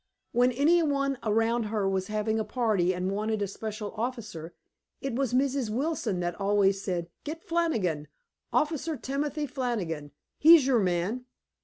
When 0.31 0.51
any 0.53 0.81
one 0.81 1.19
around 1.21 1.65
her 1.65 1.87
was 1.87 2.07
having 2.07 2.39
a 2.39 2.43
party 2.43 2.91
and 2.91 3.11
wanted 3.11 3.43
a 3.43 3.47
special 3.47 3.91
officer, 3.91 4.55
it 4.99 5.13
was 5.13 5.31
Mrs. 5.31 5.69
Wilson 5.69 6.21
that 6.21 6.41
always 6.41 6.81
said, 6.81 7.11
Get 7.23 7.43
Flannigan, 7.43 8.07
Officer 8.51 8.97
Timothy 8.97 9.45
Flannigan. 9.45 10.09
He's 10.39 10.65
your 10.65 10.79
man. 10.79 11.25